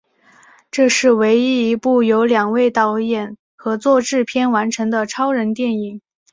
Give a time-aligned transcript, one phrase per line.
[0.71, 6.01] 这是唯一一部由两位导演合作制片完成的超人电影。